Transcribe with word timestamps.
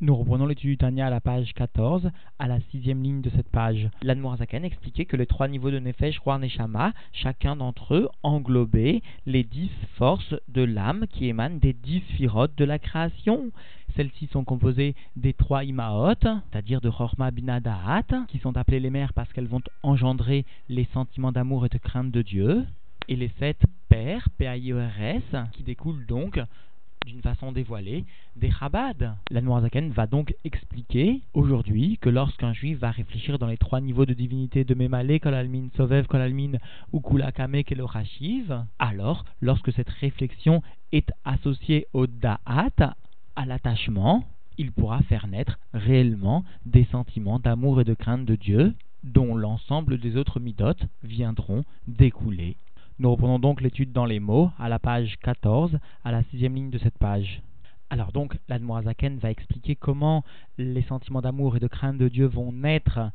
Nous 0.00 0.14
reprenons 0.14 0.46
l'étude 0.46 0.70
du 0.70 0.76
Tania 0.76 1.08
à 1.08 1.10
la 1.10 1.20
page 1.20 1.52
14, 1.54 2.12
à 2.38 2.46
la 2.46 2.60
sixième 2.70 3.02
ligne 3.02 3.20
de 3.20 3.30
cette 3.30 3.48
page. 3.48 3.88
L'Anmoazaken 4.02 4.64
expliquait 4.64 5.06
que 5.06 5.16
les 5.16 5.26
trois 5.26 5.48
niveaux 5.48 5.72
de 5.72 5.80
Nefesh, 5.80 6.20
Roi, 6.20 6.38
chacun 7.12 7.56
d'entre 7.56 7.96
eux 7.96 8.08
englobait 8.22 9.02
les 9.26 9.42
dix 9.42 9.72
forces 9.96 10.36
de 10.46 10.62
l'âme 10.62 11.06
qui 11.10 11.26
émanent 11.26 11.58
des 11.58 11.72
dix 11.72 11.98
firotes 12.16 12.56
de 12.56 12.64
la 12.64 12.78
création. 12.78 13.50
Celles-ci 13.96 14.28
sont 14.28 14.44
composées 14.44 14.94
des 15.16 15.32
trois 15.32 15.64
Imaot, 15.64 16.14
c'est-à-dire 16.20 16.80
de 16.80 16.90
Chorma 16.90 17.32
Binadahat, 17.32 18.26
qui 18.28 18.38
sont 18.38 18.56
appelées 18.56 18.78
les 18.78 18.90
mères 18.90 19.14
parce 19.14 19.32
qu'elles 19.32 19.48
vont 19.48 19.62
engendrer 19.82 20.44
les 20.68 20.86
sentiments 20.94 21.32
d'amour 21.32 21.66
et 21.66 21.70
de 21.70 21.78
crainte 21.78 22.12
de 22.12 22.22
Dieu, 22.22 22.64
et 23.08 23.16
les 23.16 23.32
sept 23.40 23.60
pères, 23.88 24.28
P-A-I-O-R-S, 24.38 25.24
qui 25.54 25.64
découlent 25.64 26.06
donc 26.06 26.38
d'une 27.08 27.22
façon 27.22 27.52
dévoilée 27.52 28.04
des 28.36 28.50
Chabad. 28.50 29.14
La 29.30 29.40
Noirzaken 29.40 29.90
va 29.90 30.06
donc 30.06 30.34
expliquer 30.44 31.22
aujourd'hui 31.32 31.98
que 32.00 32.10
lorsqu'un 32.10 32.52
juif 32.52 32.78
va 32.78 32.90
réfléchir 32.90 33.38
dans 33.38 33.46
les 33.46 33.56
trois 33.56 33.80
niveaux 33.80 34.04
de 34.04 34.12
divinité 34.12 34.64
de 34.64 34.74
Memale, 34.74 35.18
Kolalmin, 35.18 35.68
Sovev, 35.76 36.06
Kolalmin 36.06 36.58
ou 36.92 37.00
Kulakame, 37.00 37.64
Kelorachiv, 37.64 38.62
alors 38.78 39.24
lorsque 39.40 39.72
cette 39.72 39.88
réflexion 39.88 40.62
est 40.92 41.10
associée 41.24 41.86
au 41.94 42.06
Da'at, 42.06 42.94
à 43.36 43.46
l'attachement, 43.46 44.24
il 44.58 44.72
pourra 44.72 45.00
faire 45.02 45.28
naître 45.28 45.58
réellement 45.72 46.44
des 46.66 46.84
sentiments 46.92 47.38
d'amour 47.38 47.80
et 47.80 47.84
de 47.84 47.94
crainte 47.94 48.26
de 48.26 48.36
Dieu 48.36 48.74
dont 49.04 49.34
l'ensemble 49.34 49.98
des 49.98 50.16
autres 50.16 50.40
midotes 50.40 50.82
viendront 51.02 51.64
découler 51.86 52.56
nous 52.98 53.10
reprenons 53.10 53.38
donc 53.38 53.60
l'étude 53.60 53.92
dans 53.92 54.06
les 54.06 54.18
mots 54.18 54.50
à 54.58 54.68
la 54.68 54.80
page 54.80 55.16
14, 55.22 55.78
à 56.04 56.10
la 56.10 56.24
sixième 56.24 56.54
ligne 56.56 56.70
de 56.70 56.78
cette 56.78 56.98
page. 56.98 57.42
Alors 57.90 58.12
donc, 58.12 58.36
l'Admorazaken 58.48 59.18
va 59.18 59.30
expliquer 59.30 59.76
comment 59.76 60.24
les 60.58 60.82
sentiments 60.82 61.22
d'amour 61.22 61.56
et 61.56 61.60
de 61.60 61.68
crainte 61.68 61.96
de 61.96 62.08
Dieu 62.08 62.26
vont 62.26 62.52
naître 62.52 63.10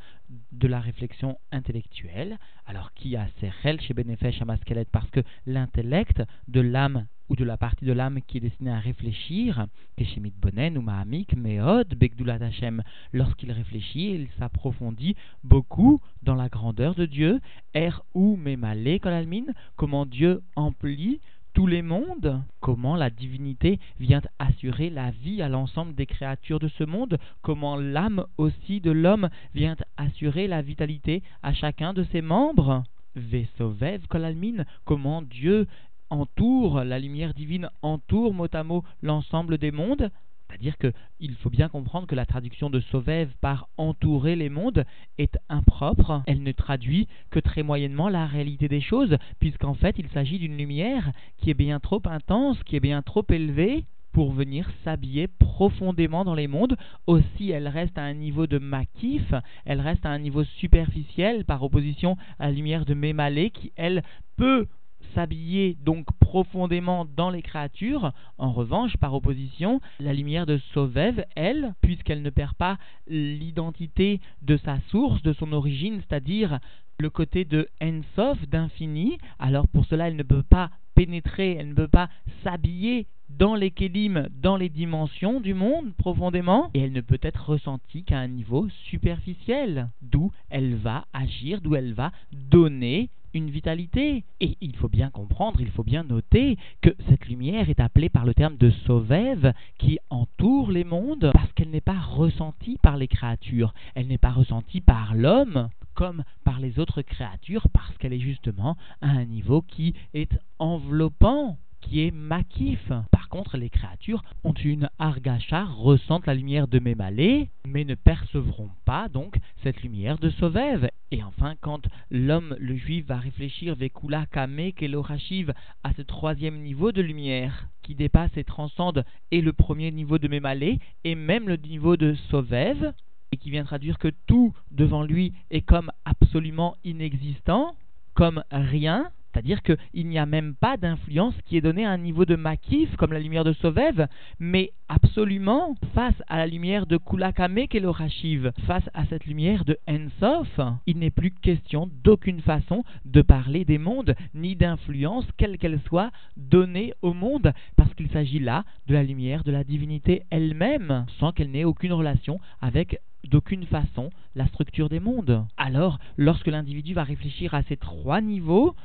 de 0.51 0.67
la 0.67 0.79
réflexion 0.79 1.37
intellectuelle. 1.51 2.39
Alors, 2.65 2.93
qui 2.93 3.15
a 3.15 3.27
Sechel 3.39 3.81
chez 3.81 3.93
Benefesh 3.93 4.41
Amaskelet 4.41 4.85
Parce 4.91 5.09
que 5.11 5.19
l'intellect 5.45 6.23
de 6.47 6.61
l'âme 6.61 7.05
ou 7.33 7.35
de 7.35 7.43
la 7.43 7.57
partie 7.57 7.85
de 7.85 7.93
l'âme 7.93 8.19
qui 8.27 8.37
est 8.37 8.41
destinée 8.41 8.69
à 8.69 8.77
réfléchir, 8.77 9.65
Keshemit 9.97 10.33
Bonen 10.39 10.77
ou 10.77 10.83
Mahamik, 10.83 11.35
Meod, 11.35 11.95
Begdulat 11.95 12.35
Hashem, 12.35 12.83
lorsqu'il 13.11 13.51
réfléchit, 13.51 14.11
il 14.13 14.27
s'approfondit 14.37 15.15
beaucoup 15.43 15.99
dans 16.21 16.35
la 16.35 16.47
grandeur 16.47 16.93
de 16.93 17.07
Dieu, 17.07 17.41
Er 17.73 17.89
ou 18.13 18.35
Memale 18.35 18.99
Kolalmin, 18.99 19.45
comment 19.77 20.05
Dieu 20.05 20.43
emplit 20.55 21.21
tous 21.55 21.65
les 21.65 21.81
mondes, 21.81 22.39
comment 22.59 22.95
la 22.95 23.09
divinité 23.09 23.79
vient 23.99 24.21
assurer 24.37 24.91
la 24.91 25.09
vie 25.09 25.41
à 25.41 25.49
l'ensemble 25.49 25.95
des 25.95 26.05
créatures 26.05 26.59
de 26.59 26.67
ce 26.67 26.83
monde, 26.83 27.17
comment 27.41 27.77
l'âme 27.77 28.25
aussi 28.37 28.79
de 28.79 28.91
l'homme 28.91 29.29
vient 29.55 29.75
assurer 29.97 30.45
la 30.45 30.61
vitalité 30.61 31.23
à 31.41 31.51
chacun 31.51 31.93
de 31.93 32.03
ses 32.11 32.21
membres. 32.21 32.83
Vesovev 33.15 34.07
Kolalmin, 34.07 34.65
comment 34.85 35.21
Dieu 35.21 35.67
entoure, 36.13 36.83
la 36.83 36.99
lumière 36.99 37.33
divine 37.33 37.69
entoure 37.81 38.33
mot 38.33 38.47
à 38.53 38.63
mot 38.63 38.83
l'ensemble 39.01 39.57
des 39.57 39.71
mondes, 39.71 40.11
c'est-à-dire 40.47 40.77
qu'il 40.77 41.35
faut 41.35 41.49
bien 41.49 41.67
comprendre 41.67 42.05
que 42.05 42.13
la 42.13 42.27
traduction 42.27 42.69
de 42.69 42.79
Sauvev 42.79 43.29
par 43.41 43.67
entourer 43.77 44.35
les 44.35 44.49
mondes 44.49 44.85
est 45.17 45.35
impropre. 45.49 46.21
Elle 46.27 46.43
ne 46.43 46.51
traduit 46.51 47.07
que 47.31 47.39
très 47.39 47.63
moyennement 47.63 48.07
la 48.07 48.27
réalité 48.27 48.67
des 48.67 48.81
choses, 48.81 49.17
puisqu'en 49.39 49.73
fait 49.73 49.95
il 49.97 50.09
s'agit 50.09 50.37
d'une 50.37 50.57
lumière 50.57 51.11
qui 51.37 51.49
est 51.49 51.55
bien 51.55 51.79
trop 51.79 52.01
intense, 52.05 52.61
qui 52.63 52.75
est 52.75 52.81
bien 52.81 53.01
trop 53.01 53.25
élevée 53.29 53.85
pour 54.11 54.31
venir 54.31 54.69
s'habiller 54.83 55.27
profondément 55.27 56.23
dans 56.23 56.35
les 56.35 56.47
mondes. 56.47 56.77
Aussi, 57.07 57.49
elle 57.49 57.67
reste 57.67 57.97
à 57.97 58.03
un 58.03 58.13
niveau 58.13 58.45
de 58.45 58.59
makif, 58.59 59.33
elle 59.65 59.81
reste 59.81 60.05
à 60.05 60.11
un 60.11 60.19
niveau 60.19 60.43
superficiel 60.43 61.45
par 61.45 61.63
opposition 61.63 62.15
à 62.37 62.45
la 62.45 62.51
lumière 62.51 62.85
de 62.85 62.93
Mémalé 62.93 63.49
qui, 63.49 63.73
elle, 63.75 64.03
peut 64.37 64.67
s'habiller 65.13 65.77
donc 65.83 66.05
profondément 66.19 67.05
dans 67.05 67.29
les 67.29 67.41
créatures. 67.41 68.11
En 68.37 68.51
revanche, 68.51 68.97
par 68.97 69.13
opposition, 69.13 69.81
la 69.99 70.13
lumière 70.13 70.45
de 70.45 70.57
Sovev, 70.73 71.25
elle, 71.35 71.73
puisqu'elle 71.81 72.21
ne 72.21 72.29
perd 72.29 72.53
pas 72.55 72.77
l'identité 73.07 74.19
de 74.41 74.57
sa 74.57 74.79
source, 74.89 75.21
de 75.23 75.33
son 75.33 75.53
origine, 75.53 76.01
c'est-à-dire 76.01 76.59
le 76.99 77.09
côté 77.09 77.43
de 77.45 77.67
Ensof, 77.81 78.47
d'infini, 78.47 79.17
alors 79.39 79.67
pour 79.67 79.85
cela 79.85 80.07
elle 80.07 80.15
ne 80.15 80.23
peut 80.23 80.43
pas 80.43 80.69
pénétrer, 80.95 81.55
elle 81.59 81.69
ne 81.69 81.73
peut 81.73 81.87
pas 81.87 82.09
s'habiller 82.43 83.07
dans 83.29 83.55
les 83.55 83.71
kélim, 83.71 84.27
dans 84.41 84.57
les 84.57 84.69
dimensions 84.69 85.39
du 85.39 85.53
monde 85.53 85.93
profondément, 85.97 86.69
et 86.73 86.81
elle 86.81 86.91
ne 86.91 87.01
peut 87.01 87.19
être 87.21 87.49
ressentie 87.49 88.03
qu'à 88.03 88.19
un 88.19 88.27
niveau 88.27 88.67
superficiel, 88.89 89.89
d'où 90.01 90.31
elle 90.49 90.75
va 90.75 91.05
agir, 91.13 91.61
d'où 91.61 91.75
elle 91.75 91.93
va 91.93 92.11
donner 92.31 93.09
une 93.33 93.49
vitalité. 93.49 94.23
Et 94.39 94.57
il 94.61 94.75
faut 94.75 94.89
bien 94.89 95.09
comprendre, 95.09 95.61
il 95.61 95.69
faut 95.71 95.83
bien 95.83 96.03
noter 96.03 96.57
que 96.81 96.95
cette 97.09 97.27
lumière 97.27 97.69
est 97.69 97.79
appelée 97.79 98.09
par 98.09 98.25
le 98.25 98.33
terme 98.33 98.57
de 98.57 98.71
Sauvève 98.85 99.53
qui 99.77 99.99
entoure 100.09 100.71
les 100.71 100.83
mondes 100.83 101.31
parce 101.33 101.51
qu'elle 101.53 101.69
n'est 101.69 101.81
pas 101.81 101.99
ressentie 101.99 102.77
par 102.81 102.97
les 102.97 103.07
créatures, 103.07 103.73
elle 103.95 104.07
n'est 104.07 104.17
pas 104.17 104.31
ressentie 104.31 104.81
par 104.81 105.15
l'homme 105.15 105.69
comme 105.93 106.23
par 106.43 106.59
les 106.59 106.79
autres 106.79 107.01
créatures 107.01 107.67
parce 107.71 107.95
qu'elle 107.97 108.13
est 108.13 108.19
justement 108.19 108.77
à 109.01 109.09
un 109.09 109.25
niveau 109.25 109.61
qui 109.61 109.93
est 110.13 110.31
enveloppant 110.59 111.57
qui 111.83 112.01
est 112.01 112.11
makif. 112.11 112.91
Par 113.11 113.29
contre, 113.29 113.57
les 113.57 113.69
créatures 113.69 114.23
ont 114.43 114.53
une 114.53 114.89
argacha, 114.99 115.65
ressentent 115.65 116.27
la 116.27 116.35
lumière 116.35 116.67
de 116.67 116.79
Mémalé, 116.79 117.49
mais 117.67 117.83
ne 117.83 117.95
percevront 117.95 118.69
pas 118.85 119.09
donc 119.09 119.37
cette 119.63 119.81
lumière 119.81 120.17
de 120.17 120.29
Sauvève. 120.29 120.89
Et 121.11 121.23
enfin, 121.23 121.55
quand 121.61 121.87
l'homme, 122.09 122.55
le 122.59 122.75
juif, 122.75 123.05
va 123.05 123.17
réfléchir 123.17 123.75
Vekula 123.75 124.25
Kame 124.27 124.71
Kelorachiv 124.73 125.53
à 125.83 125.93
ce 125.93 126.01
troisième 126.01 126.61
niveau 126.61 126.91
de 126.91 127.01
lumière 127.01 127.67
qui 127.81 127.95
dépasse 127.95 128.35
et 128.37 128.43
transcende 128.43 129.03
et 129.31 129.41
le 129.41 129.53
premier 129.53 129.91
niveau 129.91 130.17
de 130.17 130.27
Mémalé 130.27 130.79
et 131.03 131.15
même 131.15 131.47
le 131.47 131.57
niveau 131.57 131.97
de 131.97 132.15
Sauvève, 132.29 132.93
et 133.31 133.37
qui 133.37 133.49
vient 133.49 133.63
traduire 133.63 133.97
que 133.97 134.11
tout 134.27 134.53
devant 134.71 135.03
lui 135.03 135.33
est 135.49 135.63
comme 135.63 135.91
absolument 136.05 136.75
inexistant, 136.83 137.75
comme 138.13 138.43
rien, 138.51 139.09
c'est-à-dire 139.33 139.63
qu'il 139.63 140.07
n'y 140.07 140.19
a 140.19 140.25
même 140.25 140.53
pas 140.53 140.77
d'influence 140.77 141.33
qui 141.45 141.57
est 141.57 141.61
donnée 141.61 141.85
à 141.85 141.91
un 141.91 141.97
niveau 141.97 142.25
de 142.25 142.35
makif, 142.35 142.95
comme 142.97 143.13
la 143.13 143.19
lumière 143.19 143.43
de 143.43 143.53
Sovev, 143.53 144.07
mais 144.39 144.71
absolument 144.89 145.75
face 145.95 146.21
à 146.27 146.37
la 146.37 146.45
lumière 146.45 146.85
de 146.85 146.97
Kulakame 146.97 147.59
Rashiv, 147.85 148.51
face 148.67 148.87
à 148.93 149.05
cette 149.05 149.25
lumière 149.25 149.65
de 149.65 149.77
Ensof, 149.87 150.59
il 150.85 150.99
n'est 150.99 151.09
plus 151.09 151.31
question 151.31 151.89
d'aucune 152.03 152.41
façon 152.41 152.83
de 153.05 153.21
parler 153.21 153.65
des 153.65 153.77
mondes, 153.79 154.15
ni 154.35 154.55
d'influence, 154.55 155.25
quelle 155.37 155.57
qu'elle 155.57 155.79
soit, 155.87 156.11
donnée 156.37 156.93
au 157.01 157.13
monde, 157.13 157.53
parce 157.75 157.93
qu'il 157.95 158.09
s'agit 158.09 158.39
là 158.39 158.65
de 158.87 158.93
la 158.93 159.03
lumière 159.03 159.43
de 159.43 159.51
la 159.51 159.63
divinité 159.63 160.23
elle-même, 160.29 161.05
sans 161.19 161.31
qu'elle 161.31 161.51
n'ait 161.51 161.63
aucune 161.63 161.93
relation 161.93 162.39
avec 162.61 162.99
d'aucune 163.29 163.65
façon 163.65 164.09
la 164.35 164.47
structure 164.47 164.89
des 164.89 164.99
mondes. 164.99 165.45
Alors, 165.57 165.97
lorsque 166.17 166.47
l'individu 166.47 166.93
va 166.93 167.03
réfléchir 167.03 167.53
à 167.53 167.63
ces 167.63 167.77
trois 167.77 168.21
niveaux, 168.21 168.75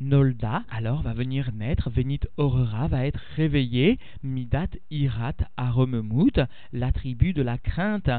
Nolda, 0.00 0.62
alors 0.70 1.02
va 1.02 1.14
venir 1.14 1.52
naître, 1.52 1.90
Venit 1.90 2.20
Aurora 2.36 2.86
va 2.88 3.06
être 3.06 3.20
réveillé, 3.36 3.98
Midat 4.22 4.68
Irat 4.90 5.36
Aromemut, 5.56 6.40
l'attribut 6.72 7.32
de 7.32 7.42
la 7.42 7.56
crainte, 7.56 8.10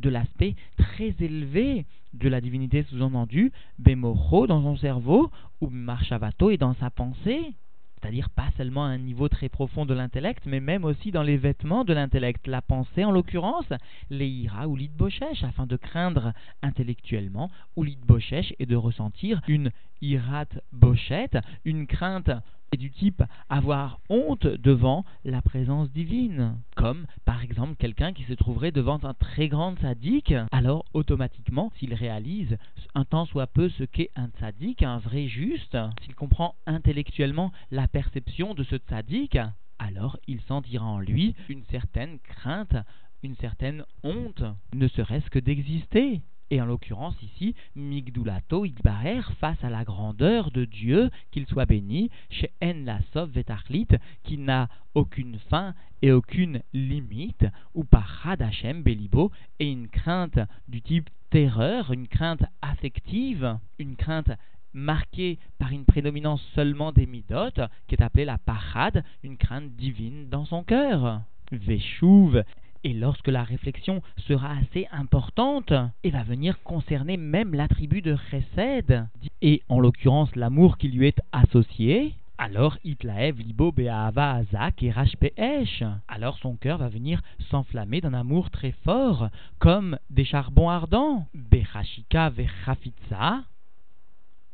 de 0.00 0.08
l'aspect 0.08 0.56
très 0.76 1.14
élevé 1.20 1.86
de 2.14 2.28
la 2.28 2.40
divinité 2.40 2.82
sous-entendue, 2.84 3.52
Bemoro 3.78 4.46
dans 4.46 4.62
son 4.62 4.76
cerveau, 4.76 5.30
ou 5.60 5.68
Marshavato 5.68 6.50
est 6.50 6.56
dans 6.56 6.74
sa 6.74 6.90
pensée 6.90 7.54
c'est-à-dire 8.00 8.30
pas 8.30 8.48
seulement 8.56 8.84
à 8.84 8.88
un 8.88 8.98
niveau 8.98 9.28
très 9.28 9.48
profond 9.48 9.86
de 9.86 9.94
l'intellect, 9.94 10.44
mais 10.46 10.60
même 10.60 10.84
aussi 10.84 11.10
dans 11.10 11.22
les 11.22 11.36
vêtements 11.36 11.84
de 11.84 11.92
l'intellect, 11.92 12.46
la 12.46 12.62
pensée 12.62 13.04
en 13.04 13.10
l'occurrence, 13.10 13.72
les 14.10 14.28
ira 14.28 14.68
ou 14.68 14.76
l'idboshesh, 14.76 15.42
afin 15.44 15.66
de 15.66 15.76
craindre 15.76 16.32
intellectuellement 16.62 17.50
ou 17.76 17.82
l'idboshesh 17.82 18.54
et 18.58 18.66
de 18.66 18.76
ressentir 18.76 19.40
une 19.48 19.70
irat 20.00 20.46
bochette, 20.72 21.38
une 21.64 21.86
crainte 21.86 22.30
du 22.76 22.90
type 22.90 23.22
avoir 23.48 24.00
honte 24.08 24.46
devant 24.46 25.04
la 25.24 25.42
présence 25.42 25.90
divine. 25.90 26.56
Comme 26.76 27.06
par 27.24 27.42
exemple 27.42 27.76
quelqu'un 27.76 28.12
qui 28.12 28.24
se 28.24 28.34
trouverait 28.34 28.72
devant 28.72 29.02
un 29.04 29.14
très 29.14 29.48
grand 29.48 29.78
sadique, 29.80 30.34
alors 30.52 30.84
automatiquement, 30.92 31.72
s'il 31.78 31.94
réalise 31.94 32.58
un 32.94 33.04
tant 33.04 33.24
soit 33.26 33.46
peu 33.46 33.68
ce 33.70 33.84
qu'est 33.84 34.10
un 34.16 34.28
sadique, 34.40 34.82
un 34.82 34.98
vrai 34.98 35.28
juste, 35.28 35.76
s'il 36.02 36.14
comprend 36.14 36.54
intellectuellement 36.66 37.52
la 37.70 37.88
perception 37.88 38.54
de 38.54 38.64
ce 38.64 38.76
sadique, 38.88 39.38
alors 39.78 40.18
il 40.26 40.40
sentira 40.42 40.84
en 40.84 40.98
lui 40.98 41.34
une 41.48 41.64
certaine 41.70 42.18
crainte, 42.20 42.76
une 43.22 43.36
certaine 43.36 43.84
honte, 44.02 44.44
ne 44.74 44.88
serait-ce 44.88 45.30
que 45.30 45.38
d'exister. 45.38 46.22
Et 46.50 46.60
en 46.62 46.66
l'occurrence 46.66 47.16
ici, 47.22 47.54
Migdulato 47.76 48.64
Idbarer 48.64 49.20
face 49.38 49.62
à 49.62 49.68
la 49.68 49.84
grandeur 49.84 50.50
de 50.50 50.64
Dieu, 50.64 51.10
qu'il 51.30 51.46
soit 51.46 51.66
béni, 51.66 52.10
chez 52.30 52.50
En 52.62 53.26
Vetarlit, 53.26 53.88
qui 54.24 54.38
n'a 54.38 54.68
aucune 54.94 55.38
fin 55.50 55.74
et 56.00 56.10
aucune 56.10 56.62
limite, 56.72 57.44
ou 57.74 57.84
par 57.84 58.26
Hadachem 58.26 58.82
Belibo, 58.82 59.30
et 59.58 59.70
une 59.70 59.88
crainte 59.88 60.38
du 60.68 60.80
type 60.80 61.10
terreur, 61.30 61.92
une 61.92 62.08
crainte 62.08 62.44
affective, 62.62 63.58
une 63.78 63.96
crainte 63.96 64.30
marquée 64.72 65.38
par 65.58 65.72
une 65.72 65.84
prédominance 65.84 66.42
seulement 66.54 66.92
des 66.92 67.06
midotes, 67.06 67.60
qui 67.86 67.94
est 67.94 68.02
appelée 68.02 68.24
la 68.24 68.38
parade, 68.38 69.04
une 69.22 69.36
crainte 69.36 69.76
divine 69.76 70.28
dans 70.28 70.46
son 70.46 70.62
cœur. 70.62 71.20
Veshuv, 71.52 72.42
et 72.84 72.92
lorsque 72.92 73.28
la 73.28 73.42
réflexion 73.42 74.02
sera 74.26 74.52
assez 74.56 74.86
importante, 74.92 75.72
et 76.04 76.10
va 76.10 76.22
venir 76.22 76.62
concerner 76.62 77.16
même 77.16 77.54
l'attribut 77.54 78.02
de 78.02 78.16
Chesed, 78.30 79.06
et 79.42 79.62
en 79.68 79.80
l'occurrence 79.80 80.34
l'amour 80.36 80.78
qui 80.78 80.88
lui 80.88 81.06
est 81.06 81.20
associé, 81.32 82.14
alors 82.40 82.78
Itlaev 82.84 83.40
libo 83.40 83.72
be'ahava 83.72 84.34
azak 84.34 84.82
et 84.84 84.92
rashpe'esh. 84.92 85.82
Alors 86.06 86.38
son 86.38 86.54
cœur 86.54 86.78
va 86.78 86.88
venir 86.88 87.20
s'enflammer 87.50 88.00
d'un 88.00 88.14
amour 88.14 88.50
très 88.50 88.72
fort, 88.84 89.28
comme 89.58 89.98
des 90.08 90.24
charbons 90.24 90.70
ardents. 90.70 91.26
Bechashika 91.34 92.30
vechafitza, 92.30 93.42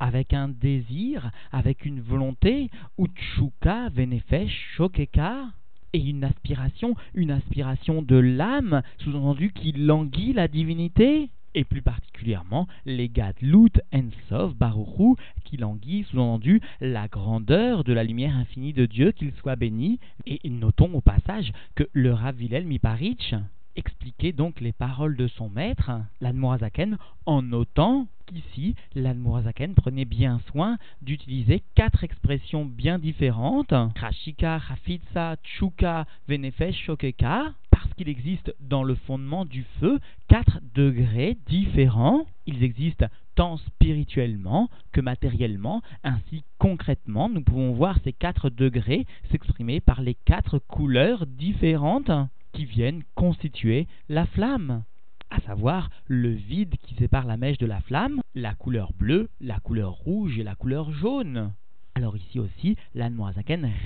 avec 0.01 0.33
un 0.33 0.49
désir, 0.49 1.31
avec 1.53 1.85
une 1.85 2.01
volonté, 2.01 2.71
utshuka 2.99 3.91
venefesh 3.91 4.75
shokeka, 4.77 5.49
et 5.95 5.99
une 5.99 6.25
aspiration, 6.25 6.97
une 7.15 7.31
aspiration 7.31 8.03
de 8.03 8.17
l'âme, 8.17 8.83
sous-entendu 8.99 9.53
qui 9.53 9.73
languit 9.73 10.35
la 10.35 10.49
divinité 10.49 11.31
et 11.55 11.63
plus 11.65 11.83
particulièrement 11.83 12.67
les 12.85 13.09
Gadlut 13.09 13.71
Ensov 13.93 14.55
Baruchu, 14.57 15.15
qui 15.45 15.57
languit, 15.57 16.05
sous-entendu, 16.11 16.61
la 16.81 17.07
grandeur 17.07 17.85
de 17.85 17.93
la 17.93 18.03
lumière 18.03 18.37
infinie 18.37 18.73
de 18.73 18.87
Dieu, 18.87 19.13
qu'il 19.13 19.33
soit 19.35 19.55
béni. 19.55 20.01
Et 20.27 20.41
notons 20.51 20.93
au 20.95 21.01
passage 21.01 21.53
que 21.77 21.85
le 21.93 22.13
Rav 22.13 22.35
Vilel 22.35 22.67
Miparich 22.67 23.35
expliquait 23.77 24.33
donc 24.33 24.61
les 24.61 24.73
paroles 24.73 25.17
de 25.17 25.29
son 25.29 25.49
maître, 25.49 25.91
l'Admorazaken, 26.21 26.99
en 27.27 27.43
notant 27.43 28.07
qu'ici, 28.27 28.75
l'Admorazaken 28.95 29.75
prenait 29.75 30.05
bien 30.05 30.41
soin 30.51 30.79
d'utiliser 31.03 31.63
quatre 31.75 32.05
expressions 32.05 32.65
bien 32.65 32.99
différentes, 32.99 33.75
Krashika, 33.95 34.61
Hafitsa, 34.71 35.37
Chuka, 35.43 36.07
Venefesh, 36.29 36.77
Shokeka, 36.85 37.53
parce 37.71 37.93
qu'il 37.95 38.09
existe 38.09 38.55
dans 38.61 38.83
le 38.83 38.95
fondement 38.95 39.45
du 39.45 39.65
feu 39.81 40.01
quatre 40.29 40.61
degrés 40.75 41.37
différents. 41.47 42.25
Ils 42.47 42.63
existent 42.63 43.07
tant 43.35 43.57
spirituellement 43.57 44.71
que 44.93 45.01
matériellement, 45.01 45.83
ainsi 46.03 46.45
concrètement, 46.59 47.29
nous 47.29 47.43
pouvons 47.43 47.73
voir 47.73 47.99
ces 48.05 48.13
quatre 48.13 48.49
degrés 48.49 49.07
s'exprimer 49.31 49.81
par 49.81 50.01
les 50.01 50.15
quatre 50.15 50.59
couleurs 50.59 51.27
différentes 51.27 52.11
qui 52.55 52.65
viennent 52.65 53.03
constituer 53.15 53.87
la 54.09 54.25
flamme, 54.27 54.85
à 55.31 55.41
savoir 55.41 55.91
le 56.07 56.31
vide 56.31 56.77
qui 56.83 56.95
sépare 56.95 57.27
la 57.27 57.37
mèche 57.37 57.59
de 57.59 57.67
la 57.67 57.81
flamme, 57.81 58.21
la 58.35 58.55
couleur 58.55 58.93
bleue, 58.93 59.29
la 59.41 59.59
couleur 59.61 59.93
rouge 59.93 60.39
et 60.39 60.45
la 60.45 60.55
couleur 60.55 60.93
jaune. 60.93 61.53
Alors 61.95 62.17
ici 62.17 62.39
aussi, 62.39 62.77
l'Anne 62.95 63.21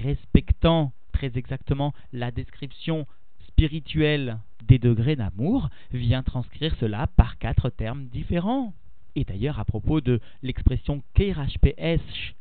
respectant 0.03 0.93
très 1.13 1.37
exactement 1.37 1.95
la 2.13 2.31
description 2.31 3.07
spirituelle 3.49 4.39
des 4.67 4.79
degrés 4.79 5.17
d'amour, 5.17 5.69
vient 5.91 6.23
transcrire 6.23 6.77
cela 6.79 7.07
par 7.17 7.39
quatre 7.39 7.71
termes 7.71 8.05
différents. 8.07 8.75
Et 9.17 9.25
d'ailleurs, 9.25 9.59
à 9.59 9.65
propos 9.65 10.01
de 10.01 10.21
l'expression 10.43 11.03
KRHPS 11.15 12.35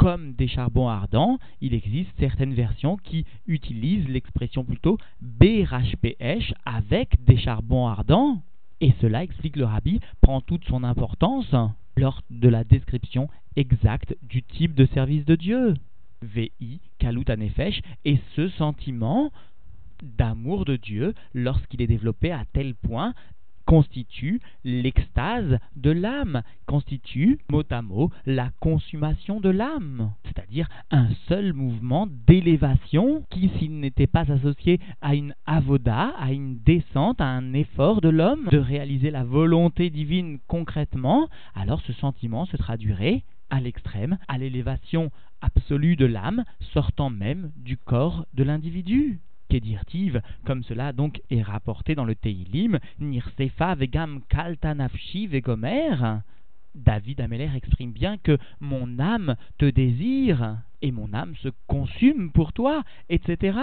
comme 0.00 0.32
des 0.32 0.48
charbons 0.48 0.88
ardents, 0.88 1.38
il 1.60 1.74
existe 1.74 2.08
certaines 2.18 2.54
versions 2.54 2.96
qui 2.96 3.26
utilisent 3.46 4.08
l'expression 4.08 4.64
plutôt 4.64 4.96
BRHPH 5.20 6.54
avec 6.64 7.22
des 7.26 7.36
charbons 7.36 7.86
ardents. 7.86 8.40
Et 8.80 8.94
cela, 9.02 9.22
explique 9.22 9.56
le 9.56 9.66
rabbi, 9.66 10.00
prend 10.22 10.40
toute 10.40 10.64
son 10.64 10.84
importance 10.84 11.54
lors 11.98 12.22
de 12.30 12.48
la 12.48 12.64
description 12.64 13.28
exacte 13.56 14.16
du 14.22 14.42
type 14.42 14.74
de 14.74 14.86
service 14.86 15.26
de 15.26 15.36
Dieu. 15.36 15.74
VI, 16.22 16.80
Kalut 16.98 17.28
Anefesh, 17.28 17.82
et 18.06 18.20
ce 18.36 18.48
sentiment 18.48 19.30
d'amour 20.02 20.64
de 20.64 20.76
Dieu 20.76 21.12
lorsqu'il 21.34 21.82
est 21.82 21.86
développé 21.86 22.32
à 22.32 22.46
tel 22.54 22.74
point 22.74 23.12
constitue 23.66 24.40
l'extase 24.64 25.58
de 25.76 25.90
l'âme, 25.90 26.42
constitue 26.66 27.38
mot 27.50 27.62
à 27.70 27.82
mot 27.82 28.10
la 28.26 28.50
consommation 28.60 29.40
de 29.40 29.48
l'âme, 29.48 30.12
c'est-à-dire 30.24 30.68
un 30.90 31.08
seul 31.28 31.52
mouvement 31.52 32.08
d'élévation 32.26 33.24
qui, 33.30 33.50
s'il 33.58 33.80
n'était 33.80 34.06
pas 34.06 34.30
associé 34.30 34.80
à 35.00 35.14
une 35.14 35.34
avoda, 35.46 36.14
à 36.18 36.32
une 36.32 36.58
descente, 36.58 37.20
à 37.20 37.26
un 37.26 37.52
effort 37.52 38.00
de 38.00 38.08
l'homme 38.08 38.48
de 38.50 38.58
réaliser 38.58 39.10
la 39.10 39.24
volonté 39.24 39.90
divine 39.90 40.38
concrètement, 40.46 41.28
alors 41.54 41.80
ce 41.82 41.92
sentiment 41.92 42.46
se 42.46 42.56
traduirait 42.56 43.22
à 43.50 43.60
l'extrême, 43.60 44.18
à 44.28 44.38
l'élévation 44.38 45.10
absolue 45.40 45.96
de 45.96 46.06
l'âme, 46.06 46.44
sortant 46.72 47.10
même 47.10 47.50
du 47.56 47.76
corps 47.76 48.26
de 48.34 48.44
l'individu 48.44 49.20
kedirtiv, 49.50 50.22
comme 50.46 50.62
cela 50.62 50.92
donc 50.92 51.20
est 51.28 51.42
rapporté 51.42 51.94
dans 51.94 52.04
le 52.04 52.14
Teilim, 52.14 52.78
Nirsefa 53.00 53.74
vegam 53.74 54.20
kaltanafshi 54.28 55.26
vegomer. 55.26 56.20
David 56.74 57.20
Ameller 57.20 57.50
exprime 57.56 57.92
bien 57.92 58.16
que 58.16 58.38
mon 58.60 59.00
âme 59.00 59.34
te 59.58 59.68
désire 59.68 60.58
et 60.82 60.92
mon 60.92 61.12
âme 61.12 61.34
se 61.42 61.48
consume 61.66 62.30
pour 62.30 62.52
toi, 62.52 62.84
etc. 63.08 63.58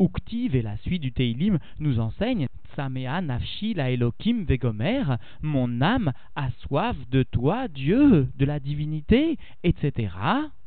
Uktiv 0.00 0.56
et 0.56 0.62
la 0.62 0.76
suite 0.78 1.02
du 1.02 1.12
Teilim 1.12 1.58
nous 1.78 2.00
enseigne 2.00 2.48
Samea 2.74 3.20
nafshi 3.20 3.74
la 3.74 3.90
Elohim 3.90 4.44
vegomer, 4.44 5.04
mon 5.40 5.80
âme 5.80 6.12
a 6.34 6.50
soif 6.62 6.96
de 7.10 7.22
toi, 7.22 7.68
Dieu, 7.68 8.28
de 8.36 8.44
la 8.44 8.58
divinité, 8.58 9.38
etc. 9.62 10.08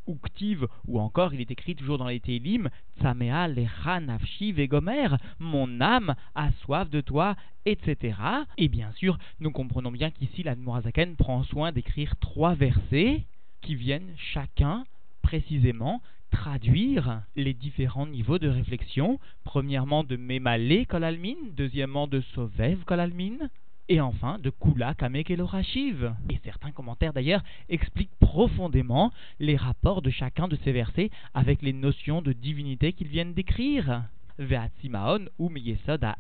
Ou 0.08 1.00
encore 1.00 1.34
il 1.34 1.42
est 1.42 1.52
écrit 1.52 1.76
toujours 1.76 1.98
dans 1.98 2.08
les 2.08 2.20
Télim, 2.20 2.70
Tsamea 3.00 3.48
lecha 3.48 4.00
nafshi 4.00 4.52
vegomer, 4.52 5.08
mon 5.40 5.82
âme 5.82 6.16
a 6.36 6.52
soif 6.64 6.90
de 6.90 7.02
toi, 7.02 7.36
etc. 7.66 8.18
Et 8.58 8.68
bien 8.68 8.92
sûr, 8.94 9.18
nous 9.40 9.52
comprenons 9.52 9.92
bien 9.92 10.12
qu'ici 10.12 10.44
la 10.44 10.56
Mourazaken 10.56 11.16
prend 11.16 11.44
soin 11.44 11.72
d'écrire 11.72 12.16
trois 12.18 12.54
versets 12.54 13.26
qui 13.62 13.76
viennent 13.76 14.14
chacun 14.16 14.86
précisément 15.22 16.02
traduire 16.32 17.22
les 17.36 17.54
différents 17.54 18.08
niveaux 18.08 18.40
de 18.40 18.50
réflexion, 18.50 19.20
premièrement 19.44 20.04
de 20.04 20.18
Memale 20.18 20.86
Kolalmin, 20.86 21.36
deuxièmement 21.56 22.08
de 22.08 22.22
Sovev 22.34 22.84
Kolalmin, 22.86 23.50
et 23.90 24.02
enfin 24.02 24.40
de 24.40 24.50
Kula 24.50 24.94
Kamek 24.96 25.30
et 25.30 25.38
Et 26.30 26.40
certains 26.44 26.72
commentaires 26.72 27.14
d'ailleurs 27.14 27.44
expliquent 27.70 28.16
profondément 28.20 29.12
les 29.40 29.56
rapports 29.56 30.02
de 30.02 30.10
chacun 30.10 30.48
de 30.48 30.58
ces 30.64 30.72
versets 30.72 31.10
avec 31.34 31.62
les 31.62 31.74
notions 31.74 32.22
de 32.22 32.34
divinité 32.34 32.94
qu'ils 32.94 33.08
viennent 33.08 33.34
d'écrire. 33.34 34.04
Ve'atzimaon 34.38 35.28
ou 35.40 35.50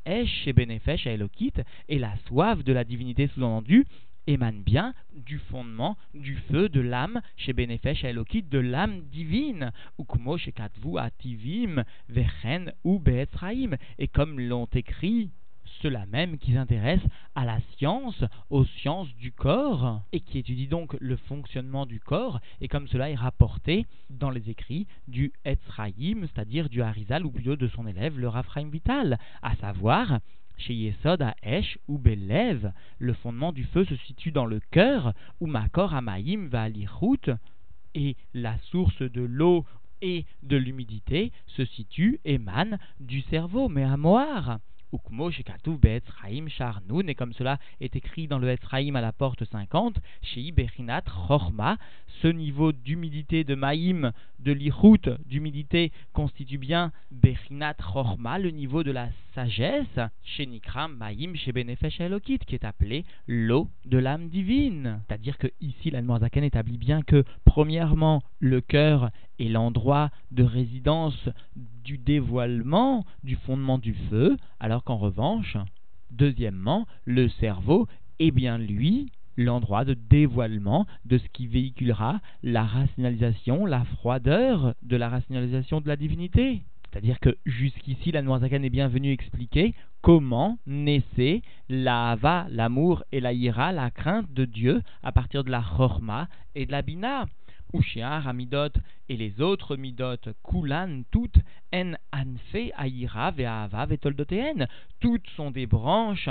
Esh 0.05 0.47
et 0.47 0.53
Benefesh 0.53 1.05
Elokit, 1.05 1.51
et 1.89 1.99
la 1.99 2.15
soif 2.27 2.63
de 2.63 2.71
la 2.71 2.85
divinité 2.85 3.27
sous-entendue 3.27 3.85
émane 4.27 4.63
bien 4.63 4.93
du 5.13 5.37
fondement 5.37 5.97
du 6.13 6.35
feu 6.49 6.69
de 6.69 6.79
l'âme 6.79 7.21
chez 7.35 7.51
Benefesh 7.51 8.05
Elokit, 8.05 8.43
de 8.43 8.59
l'âme 8.59 9.01
divine, 9.11 9.71
Ukmo 9.99 10.37
chez 10.37 10.53
Ativim, 10.97 11.83
Vechen 12.09 12.71
ou 12.83 12.99
Be'etzraim, 12.99 13.75
et 13.99 14.07
comme 14.07 14.39
l'ont 14.39 14.69
écrit 14.73 15.29
ceux-là 15.81 16.05
même 16.07 16.37
qui 16.37 16.53
s'intéressent 16.53 17.09
à 17.35 17.45
la 17.45 17.59
science, 17.75 18.23
aux 18.49 18.65
sciences 18.65 19.13
du 19.15 19.31
corps, 19.31 20.01
et 20.11 20.19
qui 20.19 20.39
étudient 20.39 20.69
donc 20.69 20.95
le 20.99 21.15
fonctionnement 21.15 21.85
du 21.85 21.99
corps, 21.99 22.39
et 22.61 22.67
comme 22.67 22.87
cela 22.87 23.09
est 23.09 23.15
rapporté 23.15 23.85
dans 24.09 24.29
les 24.29 24.49
écrits 24.49 24.87
du 25.07 25.33
Etzraïm, 25.43 26.27
c'est-à-dire 26.27 26.69
du 26.69 26.81
Harizal, 26.81 27.25
ou 27.25 27.31
plutôt 27.31 27.55
de 27.55 27.67
son 27.67 27.87
élève, 27.87 28.19
le 28.19 28.27
Raphaïm 28.27 28.69
Vital, 28.69 29.17
à 29.41 29.55
savoir 29.57 30.19
chez 30.57 30.73
Yesod 30.73 31.21
à 31.21 31.35
Esh 31.43 31.77
ou 31.87 31.97
Belev, 31.97 32.71
le 32.99 33.13
fondement 33.13 33.51
du 33.51 33.65
feu 33.65 33.85
se 33.85 33.95
situe 33.95 34.31
dans 34.31 34.45
le 34.45 34.59
cœur, 34.71 35.13
où 35.39 35.47
Makor 35.47 35.93
Amaïm 35.93 36.47
va 36.47 36.67
route 36.89 37.29
et 37.93 38.15
la 38.33 38.57
source 38.71 39.01
de 39.01 39.21
l'eau 39.21 39.65
et 40.01 40.25
de 40.43 40.57
l'humidité 40.57 41.31
se 41.47 41.65
situe, 41.65 42.19
émane 42.25 42.77
du 42.99 43.21
cerveau, 43.21 43.69
mais 43.69 43.83
à 43.83 43.97
Moar 43.97 44.59
Et 47.07 47.15
comme 47.15 47.33
cela 47.33 47.59
est 47.79 47.95
écrit 47.95 48.27
dans 48.27 48.39
le 48.39 48.49
Etzraim 48.49 48.95
à 48.95 49.01
la 49.01 49.11
porte 49.11 49.43
50, 49.45 49.97
chez 50.21 50.51
Bechinat 50.51 51.03
ce 52.21 52.27
niveau 52.27 52.71
d'humidité 52.71 53.43
de 53.43 53.55
Maïm, 53.55 54.11
de 54.39 54.51
l'Ichut, 54.51 55.09
d'humidité 55.25 55.91
constitue 56.13 56.57
bien 56.57 56.91
Bechinat 57.11 57.75
le 58.39 58.49
niveau 58.49 58.83
de 58.83 58.91
la 58.91 59.09
sagesse, 59.33 59.99
chez 60.23 60.47
Maïm, 60.97 61.35
chez 61.35 61.51
qui 62.45 62.55
est 62.55 62.65
appelé 62.65 63.05
l'eau 63.27 63.69
de 63.85 63.97
l'âme 63.97 64.29
divine. 64.29 65.01
C'est-à-dire 65.07 65.37
que 65.37 65.47
ici, 65.61 65.91
la 65.91 66.01
Zaken 66.01 66.43
établit 66.43 66.77
bien 66.77 67.01
que, 67.01 67.23
premièrement, 67.43 68.21
le 68.39 68.61
cœur 68.61 69.09
est 69.39 69.49
l'endroit 69.49 70.09
de 70.31 70.43
résidence 70.43 71.29
du 71.85 71.97
dévoilement 71.97 73.05
du 73.23 73.35
fondement 73.35 73.77
du 73.77 73.93
feu, 74.09 74.35
alors 74.59 74.83
qu'en 74.83 74.97
revanche, 74.97 75.55
deuxièmement, 76.11 76.85
le 77.05 77.29
cerveau 77.29 77.87
est 78.19 78.31
bien 78.31 78.57
lui 78.57 79.11
l'endroit 79.37 79.85
de 79.85 79.93
dévoilement 79.93 80.85
de 81.05 81.17
ce 81.17 81.27
qui 81.33 81.47
véhiculera 81.47 82.19
la 82.41 82.63
rationalisation, 82.63 83.65
la 83.65 83.83
froideur 83.85 84.73
de 84.81 84.95
la 84.95 85.09
rationalisation 85.09 85.81
de 85.81 85.87
la 85.87 85.97
divinité. 85.97 86.61
C'est-à-dire 86.89 87.19
que 87.19 87.35
jusqu'ici, 87.45 88.13
la 88.13 88.21
Noirzakan 88.21 88.63
est 88.63 88.69
bien 88.69 88.87
venue 88.87 89.11
expliquer 89.11 89.73
comment 90.01 90.57
naissait 90.65 91.41
la 91.67 92.15
l'amour 92.49 93.03
et 93.11 93.19
la 93.19 93.33
ira, 93.33 93.73
la 93.73 93.91
crainte 93.91 94.31
de 94.31 94.45
Dieu 94.45 94.81
à 95.03 95.11
partir 95.11 95.43
de 95.43 95.51
la 95.51 95.61
chorma 95.61 96.29
et 96.55 96.65
de 96.65 96.71
la 96.71 96.81
bina. 96.81 97.25
Ushiar, 97.75 98.27
Amidot 98.27 98.69
et 99.09 99.17
les 99.17 99.41
autres 99.41 99.75
Midot, 99.75 100.17
Kulan, 100.43 101.01
toutes, 101.11 101.39
En 101.73 101.93
Anfe, 102.13 102.71
Aïra, 102.75 103.31
Ve'ava, 103.31 103.85
Vetoldoteen, 103.85 104.67
toutes 104.99 105.27
sont 105.35 105.51
des 105.51 105.65
branches 105.65 106.29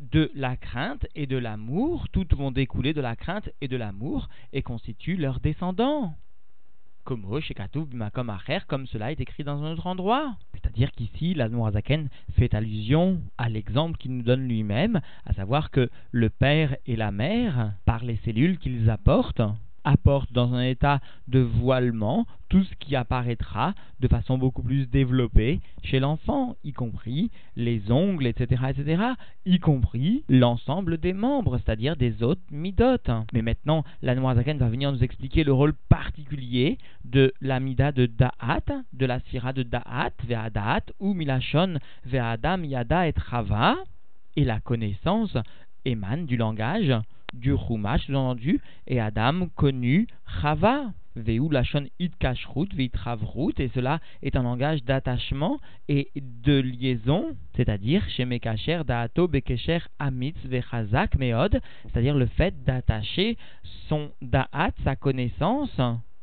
de 0.00 0.30
la 0.34 0.56
crainte 0.56 1.06
et 1.14 1.26
de 1.26 1.36
l'amour, 1.36 2.08
toutes 2.08 2.34
vont 2.34 2.50
découler 2.50 2.94
de 2.94 3.00
la 3.00 3.16
crainte 3.16 3.50
et 3.60 3.68
de 3.68 3.76
l'amour 3.76 4.28
et 4.52 4.62
constituent 4.62 5.16
leurs 5.16 5.40
descendants. 5.40 6.14
Comme 7.04 7.26
comme 8.66 8.86
cela 8.86 9.10
est 9.10 9.20
écrit 9.20 9.44
dans 9.44 9.62
un 9.62 9.72
autre 9.72 9.86
endroit. 9.86 10.36
C'est-à-dire 10.52 10.92
qu'ici, 10.92 11.34
la 11.34 11.48
Noirzaken 11.48 12.08
fait 12.36 12.54
allusion 12.54 13.20
à 13.38 13.48
l'exemple 13.48 13.96
qu'il 13.98 14.16
nous 14.16 14.22
donne 14.22 14.46
lui-même, 14.46 15.00
à 15.24 15.32
savoir 15.32 15.70
que 15.70 15.90
le 16.12 16.30
père 16.30 16.76
et 16.86 16.96
la 16.96 17.10
mère, 17.10 17.72
par 17.84 18.04
les 18.04 18.16
cellules 18.24 18.58
qu'ils 18.58 18.90
apportent, 18.90 19.42
apporte 19.90 20.32
dans 20.32 20.54
un 20.54 20.62
état 20.62 21.00
de 21.28 21.40
voilement 21.40 22.26
tout 22.48 22.62
ce 22.64 22.74
qui 22.76 22.96
apparaîtra 22.96 23.74
de 24.00 24.08
façon 24.08 24.38
beaucoup 24.38 24.62
plus 24.62 24.86
développée 24.86 25.60
chez 25.82 26.00
l'enfant, 26.00 26.56
y 26.64 26.72
compris 26.72 27.30
les 27.56 27.90
ongles, 27.90 28.26
etc., 28.26 28.62
etc., 28.70 29.02
y 29.46 29.58
compris 29.58 30.24
l'ensemble 30.28 30.98
des 30.98 31.12
membres, 31.12 31.58
c'est-à-dire 31.58 31.96
des 31.96 32.22
autres 32.22 32.40
midotes. 32.50 33.10
Mais 33.32 33.42
maintenant, 33.42 33.84
la 34.02 34.14
Noirzaken 34.14 34.58
va 34.58 34.68
venir 34.68 34.92
nous 34.92 35.04
expliquer 35.04 35.44
le 35.44 35.52
rôle 35.52 35.74
particulier 35.88 36.78
de 37.04 37.32
la 37.40 37.60
mida 37.60 37.92
de 37.92 38.06
Da'at, 38.06 38.82
de 38.92 39.06
la 39.06 39.20
sira 39.30 39.52
de 39.52 39.62
Da'at, 39.62 40.12
Ve'adat, 40.26 40.82
ou 40.98 41.14
Milachon, 41.14 41.78
Ve'adam, 42.04 42.64
Yada 42.64 43.08
et 43.08 43.14
Rava, 43.16 43.76
et 44.36 44.44
la 44.44 44.60
connaissance 44.60 45.36
émane 45.84 46.26
du 46.26 46.36
langage 46.36 46.92
du 47.32 47.56
Chumash, 47.56 48.06
sous-entendu, 48.06 48.60
et 48.86 49.00
Adam 49.00 49.48
connu 49.56 50.06
Chava. 50.40 50.92
Veu 51.16 51.50
lachon 51.50 51.86
it 51.98 52.16
kashrut, 52.18 52.70
et 53.58 53.70
cela 53.74 53.98
est 54.22 54.36
un 54.36 54.44
langage 54.44 54.84
d'attachement 54.84 55.58
et 55.88 56.08
de 56.14 56.60
liaison, 56.60 57.36
c'est-à-dire 57.56 58.08
chez 58.10 58.24
Mekacher, 58.24 58.82
Daato, 58.86 59.26
Bekesher, 59.26 59.80
Amitz, 59.98 60.36
Vechazak, 60.44 61.18
Meod, 61.18 61.60
c'est-à-dire 61.84 62.14
le 62.14 62.26
fait 62.26 62.62
d'attacher 62.62 63.36
son 63.88 64.10
Da'at, 64.22 64.70
sa 64.84 64.94
connaissance, 64.94 65.80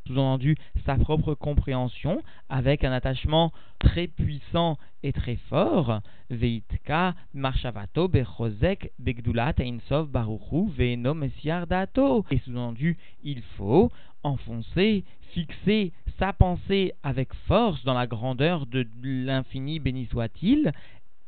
sous-entendu 0.07 0.55
sa 0.85 0.95
propre 0.95 1.33
compréhension, 1.33 2.21
avec 2.49 2.83
un 2.83 2.91
attachement 2.91 3.51
très 3.79 4.07
puissant 4.07 4.77
et 5.03 5.13
très 5.13 5.35
fort, 5.49 6.01
Veitka, 6.29 7.13
Marshavato, 7.33 8.07
Bechozek, 8.07 8.91
Begdulat, 8.99 9.53
Einsov, 9.59 10.09
Baruchu. 10.09 10.71
Et 10.79 12.39
sous-entendu, 12.39 12.97
il 13.23 13.41
faut 13.57 13.91
enfoncer, 14.23 15.03
fixer 15.33 15.91
sa 16.19 16.33
pensée 16.33 16.93
avec 17.03 17.33
force 17.47 17.83
dans 17.83 17.93
la 17.93 18.07
grandeur 18.07 18.65
de 18.65 18.87
l'infini, 19.03 19.79
béni 19.79 20.07
soit-il, 20.07 20.71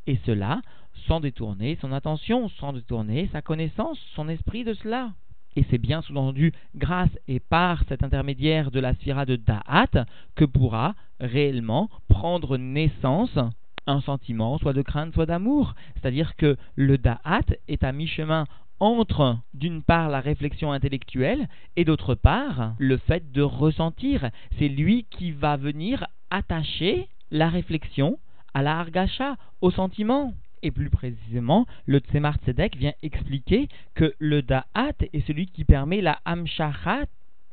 et 0.07 0.19
cela 0.25 0.61
sans 1.07 1.19
détourner 1.19 1.77
son 1.81 1.91
attention, 1.91 2.49
sans 2.49 2.73
détourner 2.73 3.29
sa 3.31 3.41
connaissance, 3.41 3.99
son 4.15 4.27
esprit 4.27 4.63
de 4.63 4.73
cela. 4.73 5.11
Et 5.55 5.65
c'est 5.69 5.77
bien 5.77 6.01
sous-entendu 6.01 6.53
grâce 6.75 7.09
et 7.27 7.39
par 7.39 7.83
cet 7.89 8.03
intermédiaire 8.03 8.71
de 8.71 8.79
la 8.79 8.93
sphira 8.93 9.25
de 9.25 9.35
Da'at 9.35 10.05
que 10.35 10.45
pourra 10.45 10.95
réellement 11.19 11.89
prendre 12.07 12.57
naissance 12.57 13.37
un 13.87 14.01
sentiment, 14.01 14.57
soit 14.59 14.73
de 14.73 14.81
crainte, 14.81 15.13
soit 15.13 15.25
d'amour. 15.25 15.73
C'est-à-dire 15.95 16.35
que 16.35 16.57
le 16.75 16.97
Da'at 16.97 17.45
est 17.67 17.83
à 17.83 17.91
mi-chemin 17.91 18.45
entre, 18.79 19.37
d'une 19.53 19.83
part, 19.83 20.09
la 20.09 20.21
réflexion 20.21 20.71
intellectuelle 20.71 21.47
et 21.75 21.85
d'autre 21.85 22.15
part, 22.15 22.73
le 22.77 22.97
fait 22.97 23.31
de 23.31 23.41
ressentir. 23.41 24.29
C'est 24.57 24.69
lui 24.69 25.05
qui 25.09 25.31
va 25.31 25.57
venir 25.57 26.05
attacher 26.29 27.09
la 27.31 27.49
réflexion 27.49 28.19
à 28.53 28.61
la 28.61 28.79
hargasha, 28.79 29.35
au 29.61 29.71
sentiment. 29.71 30.33
Et 30.61 30.71
plus 30.71 30.89
précisément, 30.89 31.65
le 31.85 31.99
Tzemar 31.99 32.35
Tzedek 32.37 32.75
vient 32.75 32.93
expliquer 33.01 33.69
que 33.95 34.13
le 34.19 34.41
Da'at 34.41 34.93
est 35.13 35.25
celui 35.25 35.47
qui 35.47 35.63
permet 35.63 36.01
la 36.01 36.19
Hamshachat 36.25 37.05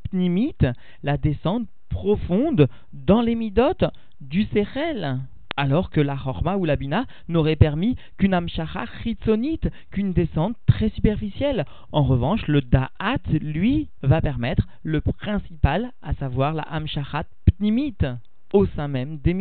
Pnimit, 0.09 0.57
la 1.03 1.17
descente 1.17 1.67
profonde 1.89 2.67
dans 2.93 3.21
les 3.21 3.35
du 4.21 4.43
Sechel. 4.45 5.19
Alors 5.55 5.89
que 5.89 6.01
la 6.01 6.15
Chorma 6.15 6.55
ou 6.57 6.65
la 6.65 6.75
Bina 6.75 7.05
n'aurait 7.29 7.55
permis 7.55 7.95
qu'une 8.17 8.33
Amshacha 8.33 8.85
chitzonite, 9.01 9.69
qu'une 9.91 10.13
descente 10.13 10.55
très 10.67 10.89
superficielle. 10.89 11.65
En 11.91 12.03
revanche, 12.03 12.45
le 12.47 12.61
Da'at, 12.61 13.17
lui, 13.41 13.89
va 14.03 14.21
permettre 14.21 14.67
le 14.83 15.01
principal, 15.01 15.91
à 16.03 16.13
savoir 16.13 16.53
la 16.53 16.63
Amshachat 16.63 17.25
Pnimit, 17.45 17.97
au 18.53 18.65
sein 18.67 18.87
même 18.87 19.17
des. 19.17 19.33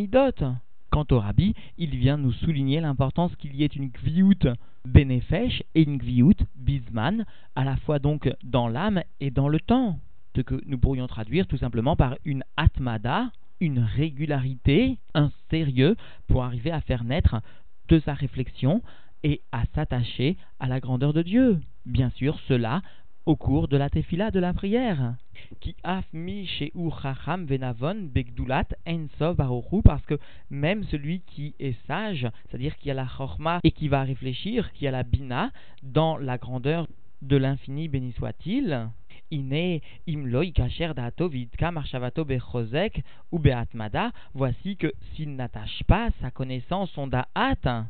Quant 0.97 1.05
au 1.11 1.21
rabbi, 1.21 1.53
il 1.77 1.95
vient 1.95 2.17
nous 2.17 2.33
souligner 2.33 2.81
l'importance 2.81 3.37
qu'il 3.37 3.55
y 3.55 3.65
ait 3.65 3.67
une 3.67 3.91
gviout 3.91 4.49
bénéfèche 4.87 5.63
et 5.75 5.83
une 5.83 5.99
gviout 5.99 6.39
bisman, 6.55 7.27
à 7.55 7.65
la 7.65 7.77
fois 7.77 7.99
donc 7.99 8.33
dans 8.43 8.67
l'âme 8.67 9.03
et 9.21 9.31
dans 9.31 9.51
le 9.51 9.61
temps. 9.61 9.99
Ce 10.35 10.41
que 10.41 10.59
nous 10.65 10.79
pourrions 10.79 11.07
traduire 11.07 11.47
tout 11.47 11.59
simplement 11.59 11.97
par 11.97 12.17
une 12.25 12.45
atmada, 12.57 13.31
une 13.61 13.81
régularité, 13.81 14.97
un 15.13 15.31
sérieux 15.51 15.97
pour 16.29 16.45
arriver 16.45 16.71
à 16.71 16.81
faire 16.81 17.05
naître 17.05 17.43
de 17.89 17.99
sa 17.99 18.15
réflexion 18.15 18.81
et 19.23 19.43
à 19.53 19.65
s'attacher 19.75 20.39
à 20.61 20.67
la 20.67 20.81
grandeur 20.81 21.13
de 21.13 21.21
Dieu. 21.21 21.61
Bien 21.85 22.09
sûr, 22.09 22.41
cela 22.49 22.81
au 23.27 23.37
cours 23.37 23.69
de 23.69 23.77
la 23.77 23.91
tefila 23.91 24.31
de 24.31 24.41
la 24.41 24.55
prière. 24.55 25.15
Qui 25.61 25.77
afmi 25.85 26.47
chez 26.47 26.73
Chacham 27.03 27.47
venavon 27.47 28.09
begdulat 28.13 28.69
ensov 28.87 29.37
baruchu 29.37 29.83
parce 29.83 30.05
que 30.07 30.19
même 30.51 30.85
celui 30.85 31.21
qui 31.21 31.55
est 31.59 31.77
sage, 31.87 32.29
c'est-à-dire 32.49 32.77
qui 32.77 32.91
a 32.91 32.95
la 32.95 33.07
chorma 33.07 33.61
et 33.65 33.71
qui 33.71 33.89
va 33.89 34.03
réfléchir, 34.03 34.73
qui 34.73 34.87
a 34.87 34.91
la 34.91 35.03
bina 35.03 35.51
dans 35.83 36.17
la 36.17 36.39
grandeur 36.39 36.87
de 37.23 37.37
l'infini, 37.37 37.89
béni 37.89 38.13
soit-il, 38.13 38.89
Ine 39.31 39.81
imlo 40.07 40.43
ikacher 40.43 40.95
dato 40.95 41.29
vidka 41.29 41.73
marshavato 41.73 42.25
bechozek 42.25 43.03
ou 43.33 43.41
beatmada, 43.41 44.13
voici 44.35 44.77
que 44.77 44.93
s'il 45.15 45.35
n'attache 45.35 45.83
pas 45.89 46.11
sa 46.21 46.31
connaissance, 46.31 46.91
son 46.93 47.09
da'at, 47.09 47.87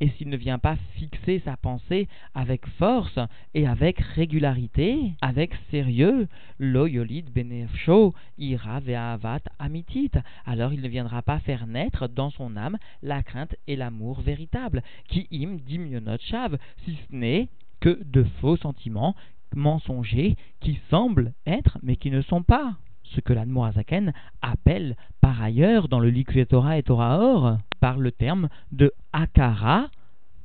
et 0.00 0.08
s'il 0.10 0.28
ne 0.28 0.36
vient 0.36 0.58
pas 0.58 0.76
fixer 0.96 1.40
sa 1.44 1.56
pensée 1.56 2.08
avec 2.34 2.66
force 2.78 3.18
et 3.54 3.66
avec 3.66 3.98
régularité, 4.00 5.12
avec 5.20 5.54
sérieux, 5.70 6.28
loyolid 6.58 7.32
benefsho 7.32 8.14
ira 8.38 8.80
ve'avat 8.80 9.42
amitit, 9.58 10.10
alors 10.46 10.72
il 10.72 10.82
ne 10.82 10.88
viendra 10.88 11.22
pas 11.22 11.40
faire 11.40 11.66
naître 11.66 12.08
dans 12.08 12.30
son 12.30 12.56
âme 12.56 12.78
la 13.02 13.22
crainte 13.22 13.56
et 13.66 13.76
l'amour 13.76 14.20
véritable, 14.20 14.82
qui 15.08 15.26
im 15.32 15.56
dimionot 15.66 16.18
shav, 16.20 16.58
si 16.84 16.96
ce 16.96 17.14
n'est 17.14 17.48
que 17.80 18.00
de 18.04 18.24
faux 18.40 18.56
sentiments 18.56 19.14
mensongers 19.54 20.36
qui 20.60 20.80
semblent 20.90 21.32
être 21.46 21.78
mais 21.82 21.96
qui 21.96 22.10
ne 22.10 22.22
sont 22.22 22.42
pas 22.42 22.76
ce 23.14 23.20
que 23.20 23.32
l'Admorazaken 23.32 24.12
appelle 24.42 24.96
par 25.20 25.42
ailleurs 25.42 25.88
dans 25.88 26.00
le 26.00 26.10
Likvé 26.10 26.46
Torah 26.46 26.78
et 26.78 26.82
Torah 26.82 27.18
Or 27.20 27.58
par 27.80 27.98
le 27.98 28.12
terme 28.12 28.48
de 28.72 28.92
akara, 29.12 29.88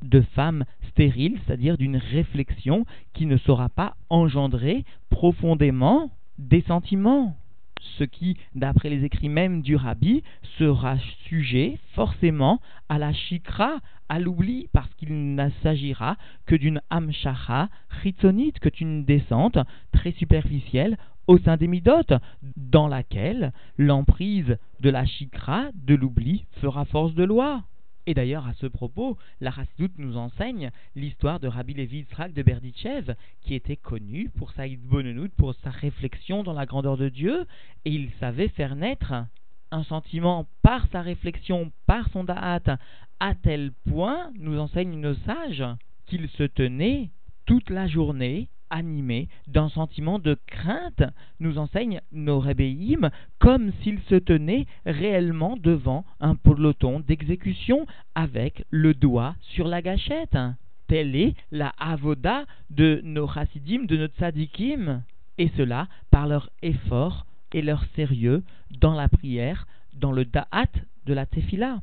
de 0.04 0.22
femme 0.22 0.66
stérile, 0.90 1.40
c'est-à-dire 1.46 1.78
d'une 1.78 1.98
réflexion 1.98 2.86
qui 3.14 3.26
ne 3.26 3.38
saura 3.38 3.70
pas 3.70 3.96
engendrer 4.10 4.86
profondément 5.10 6.12
des 6.38 6.62
sentiments. 6.62 7.36
ce 7.98 8.06
qui, 8.06 8.38
d'après 8.56 8.90
les 8.90 9.04
écrits 9.04 9.30
même 9.30 9.62
du 9.62 9.76
rabbi, 9.76 10.24
sera 10.58 10.98
sujet 11.28 11.78
forcément 11.96 12.62
à 12.88 12.98
la 12.98 13.12
chikra, 13.12 13.80
à 14.10 14.20
l'oubli, 14.20 14.68
parce 14.72 14.94
qu'il 14.96 15.36
ne 15.36 15.50
s'agira 15.62 16.16
que 16.46 16.56
d'une 16.56 16.82
amshacha 16.90 17.70
chitzonite, 18.02 18.60
que 18.60 18.70
d'une 18.70 19.04
descente 19.04 19.58
très 19.92 20.12
superficielle 20.14 20.98
au 21.28 21.38
sein 21.38 21.58
des 21.58 21.68
midotes, 21.68 22.14
dans 22.58 22.88
laquelle 22.88 23.54
l'emprise 23.78 24.58
de 24.80 24.90
la 24.90 25.06
chikra, 25.06 25.70
de 25.74 25.96
l'oubli, 25.96 26.46
fera 26.62 26.86
force 26.86 27.14
de 27.14 27.24
loi. 27.24 27.64
Et 28.06 28.14
d'ailleurs, 28.14 28.48
à 28.48 28.54
ce 28.56 28.66
propos, 28.66 29.18
la 29.40 29.52
Chassidoute 29.52 29.98
nous 29.98 30.18
enseigne 30.18 30.72
l'histoire 30.96 31.40
de 31.40 31.48
Rabbi 31.48 31.74
Levi 31.74 32.00
Yitzhak 32.00 32.34
de 32.34 32.44
Berditchev, 32.44 33.16
qui 33.42 33.56
était 33.56 33.78
connu 33.78 34.30
pour 34.38 34.52
sa 34.52 34.68
Bonenout, 34.68 35.30
pour 35.38 35.56
sa 35.56 35.70
réflexion 35.70 36.44
dans 36.44 36.54
la 36.54 36.66
grandeur 36.66 36.98
de 36.98 37.08
Dieu, 37.08 37.46
et 37.86 37.92
il 37.92 38.12
savait 38.20 38.50
faire 38.50 38.76
naître 38.76 39.14
un 39.72 39.84
sentiment 39.84 40.46
par 40.62 40.86
sa 40.92 41.02
réflexion, 41.02 41.72
par 41.88 42.10
son 42.10 42.26
da'at, 42.26 42.78
à 43.22 43.36
tel 43.36 43.72
point, 43.90 44.32
nous 44.38 44.60
enseigne 44.60 45.00
nos 45.00 45.16
sages, 45.16 45.64
qu'il 46.06 46.28
se 46.30 46.44
tenait 46.44 47.10
toute 47.46 47.70
la 47.70 47.88
journée 47.88 48.50
animé 48.74 49.30
d'un 49.48 49.70
sentiment 49.70 50.20
de 50.20 50.38
crainte, 50.48 51.04
nous 51.40 51.58
enseigne 51.60 52.02
nos 52.12 52.40
rébéim, 52.40 53.12
comme 53.40 53.72
s'il 53.82 54.00
se 54.10 54.16
tenait 54.16 54.66
réellement 54.86 55.56
devant 55.56 56.04
un 56.20 56.36
peloton 56.36 57.00
d'exécution 57.00 57.86
avec 58.16 58.66
le 58.72 58.94
doigt 58.94 59.36
sur 59.42 59.68
la 59.68 59.82
gâchette. 59.82 60.38
Telle 60.88 61.16
est 61.16 61.36
la 61.52 61.72
avoda 61.80 62.46
de 62.72 63.00
nos 63.04 63.28
chassidim, 63.28 63.86
de 63.86 63.96
notre 63.96 64.18
sadikim, 64.18 65.04
et 65.38 65.50
cela 65.56 65.88
par 66.12 66.28
leur 66.28 66.50
effort 66.62 67.26
et 67.54 67.62
leur 67.62 67.86
sérieux 67.96 68.44
dans 68.82 68.94
la 68.94 69.08
prière, 69.08 69.68
dans 69.94 70.12
le 70.12 70.26
da'at 70.26 70.72
de 71.06 71.14
la 71.14 71.26
tefila. 71.26 71.82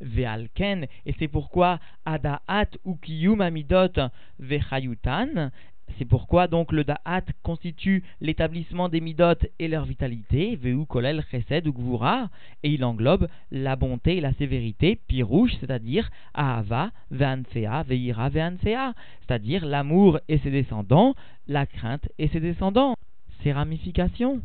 Ve'alken, 0.00 0.86
et 1.04 1.14
c'est 1.18 1.28
pourquoi 1.28 1.78
Adaat 2.06 2.70
ukiyum 2.86 3.42
amidot 3.42 3.92
vechayutan, 4.38 5.50
c'est 5.98 6.04
pourquoi 6.04 6.48
donc 6.48 6.72
le 6.72 6.84
da'at 6.84 7.22
constitue 7.42 8.02
l'établissement 8.20 8.88
des 8.88 9.00
midot 9.00 9.34
et 9.58 9.68
leur 9.68 9.84
vitalité, 9.84 10.56
veu 10.56 10.84
kolel 10.84 11.24
chesed 11.30 11.66
ou 11.66 11.72
gvura, 11.72 12.30
et 12.62 12.70
il 12.70 12.84
englobe 12.84 13.28
la 13.50 13.76
bonté 13.76 14.16
et 14.16 14.20
la 14.20 14.32
sévérité, 14.34 14.98
pirouche, 15.06 15.52
c'est-à-dire 15.60 16.10
ahava, 16.34 16.90
ve'anfea, 17.10 17.82
ve'ira, 17.82 18.28
ve'anfea, 18.28 18.94
c'est-à-dire 19.20 19.66
l'amour 19.66 20.20
et 20.28 20.38
ses 20.38 20.50
descendants, 20.50 21.14
la 21.46 21.66
crainte 21.66 22.08
et 22.18 22.28
ses 22.28 22.40
descendants, 22.40 22.94
ses 23.42 23.52
ramifications. 23.52 24.42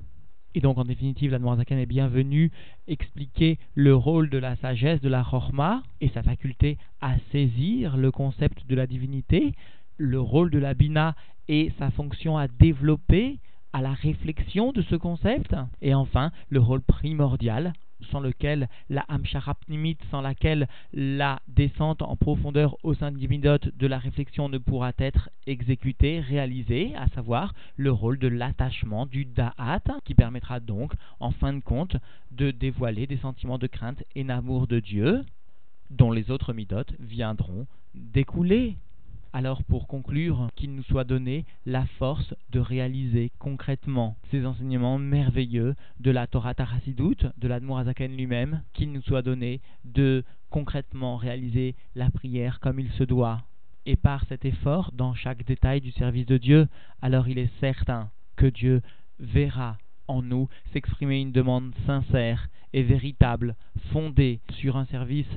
Et 0.56 0.62
donc, 0.62 0.78
en 0.78 0.86
définitive, 0.86 1.32
la 1.32 1.40
Noirzakan 1.40 1.78
est 1.78 1.86
bienvenue 1.86 2.50
expliquer 2.88 3.58
le 3.74 3.94
rôle 3.94 4.30
de 4.30 4.38
la 4.38 4.56
sagesse, 4.56 5.02
de 5.02 5.10
la 5.10 5.22
chorma, 5.22 5.84
et 6.00 6.08
sa 6.10 6.24
faculté 6.24 6.78
à 7.02 7.16
saisir 7.34 7.98
le 7.98 8.10
concept 8.10 8.66
de 8.66 8.75
la 8.75 8.88
divinité, 8.88 9.54
le 9.98 10.20
rôle 10.20 10.52
de 10.52 10.60
la 10.60 10.74
bina 10.74 11.16
et 11.48 11.72
sa 11.78 11.92
fonction 11.92 12.38
à 12.38 12.48
développer 12.48 13.40
à 13.74 13.82
la 13.82 13.94
réflexion 13.94 14.72
de 14.72 14.82
ce 14.84 14.96
concept. 14.96 15.56
Et 15.82 15.94
enfin, 15.94 16.32
le 16.50 16.60
rôle 16.60 16.82
primordial 16.82 17.74
sans 18.12 18.20
lequel 18.20 18.68
la 18.90 19.02
Hamsharapnimit, 19.08 19.98
sans 20.12 20.22
laquelle 20.22 20.68
la 20.94 21.42
descente 21.48 22.02
en 22.02 22.16
profondeur 22.16 22.78
au 22.84 22.94
sein 22.94 23.12
du 23.12 23.25
de 23.25 23.88
la 23.88 23.98
réflexion 23.98 24.50
ne 24.50 24.58
pourra 24.58 24.92
être 24.98 25.30
exécutée, 25.48 26.20
réalisée, 26.20 26.94
à 26.96 27.08
savoir 27.10 27.54
le 27.75 27.92
rôle 27.92 28.20
de 28.20 28.28
l'attachement 28.28 29.06
du 29.06 29.25
Da'at, 29.25 29.82
qui 30.04 30.14
permettra 30.14 30.60
donc, 30.60 30.94
en 31.20 31.32
fin 31.32 31.54
de 31.54 31.60
compte, 31.60 31.98
de 32.32 32.52
dévoiler 32.52 33.08
des 33.08 33.18
sentiments 33.18 33.58
de 33.58 33.68
crainte 33.68 34.04
et 34.16 34.24
d'amour 34.24 34.68
de 34.68 34.80
Dieu, 34.80 35.25
dont 35.90 36.12
les 36.12 36.32
autres 36.32 36.54
Midot 36.54 36.86
viendront 37.00 37.68
découler. 37.94 38.78
Alors 39.36 39.63
pour 39.65 39.88
conclure, 39.88 40.48
qu'il 40.56 40.74
nous 40.74 40.84
soit 40.84 41.04
donné 41.04 41.44
la 41.65 41.86
force 42.00 42.34
de 42.51 42.60
réaliser 42.62 43.34
concrètement 43.38 44.15
ces 44.32 44.46
enseignements 44.46 44.98
merveilleux 44.98 45.75
de 46.00 46.10
la 46.10 46.25
Torah 46.25 46.54
Tarasidut, 46.54 47.18
de 47.38 47.48
l'Admorazaken 47.50 48.15
lui-même, 48.15 48.63
qu'il 48.72 48.94
nous 48.94 49.01
soit 49.01 49.24
donné 49.24 49.60
de 49.84 50.24
concrètement 50.50 51.18
réaliser 51.18 51.75
la 51.96 52.10
prière 52.10 52.62
comme 52.62 52.80
il 52.80 52.89
se 52.92 53.04
doit. 53.04 53.42
Et 53.86 53.98
par 53.98 54.24
cet 54.30 54.46
effort, 54.46 54.94
dans 54.94 55.13
chaque 55.13 55.44
détail 55.44 55.82
du 55.82 55.92
service 55.92 56.27
de 56.27 56.38
Dieu, 56.38 56.70
alors 57.01 57.27
il 57.27 57.38
est 57.38 57.51
certain 57.60 58.12
que 58.38 58.46
Dieu 58.46 58.82
verra 59.20 59.77
en 60.08 60.22
nous 60.22 60.48
s'exprimer 60.72 61.20
une 61.20 61.34
demande 61.34 61.74
sincère 61.86 62.48
et 62.72 62.84
véritable, 62.84 63.58
fondée 63.92 64.39
sur 64.51 64.77
un 64.77 64.86
service 64.86 65.27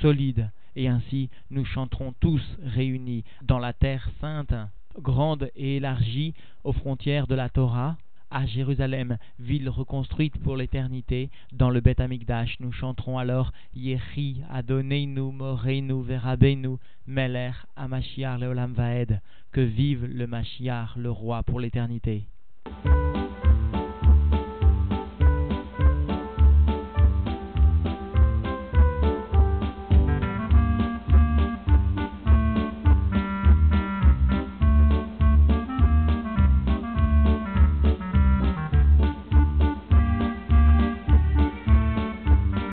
solide 0.00 0.48
et 0.76 0.88
ainsi 0.88 1.30
nous 1.50 1.64
chanterons 1.64 2.12
tous 2.20 2.42
réunis 2.62 3.24
dans 3.42 3.58
la 3.58 3.72
terre 3.72 4.08
sainte, 4.20 4.54
grande 4.98 5.50
et 5.56 5.76
élargie 5.76 6.34
aux 6.64 6.72
frontières 6.72 7.26
de 7.26 7.34
la 7.34 7.48
Torah, 7.48 7.96
à 8.32 8.46
Jérusalem, 8.46 9.18
ville 9.38 9.68
reconstruite 9.68 10.38
pour 10.38 10.56
l'éternité, 10.56 11.28
dans 11.52 11.68
le 11.68 11.80
Beth 11.80 12.00
Amikdash, 12.00 12.58
nous 12.60 12.72
chanterons 12.72 13.18
alors 13.18 13.52
Yehi 13.74 14.42
Adonenu 14.50 15.20
Moreinu 15.32 16.02
Verabenu 16.02 16.78
Meler 17.06 17.52
Amashiach 17.76 18.38
Leolam 18.38 18.72
Vaed, 18.72 19.20
que 19.52 19.60
vive 19.60 20.06
le 20.06 20.26
Mashiach, 20.26 20.96
le 20.96 21.10
roi 21.10 21.42
pour 21.42 21.60
l'éternité. 21.60 22.24